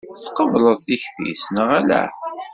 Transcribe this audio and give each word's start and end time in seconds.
Tqebleḍ 0.23 0.77
tikti-s 0.85 1.43
neɣ 1.55 1.69
ala? 1.79 2.03